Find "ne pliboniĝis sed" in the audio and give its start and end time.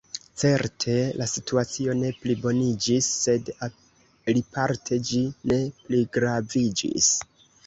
1.99-3.51